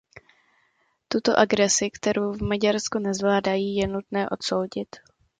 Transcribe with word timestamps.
Tuto 1.07 1.35
agresi, 1.39 1.89
kterou 1.91 2.33
v 2.33 2.41
Maďarsku 2.41 2.99
nezvládají, 2.99 3.75
je 3.75 3.87
nutné 3.87 4.29
odsoudit. 4.29 4.95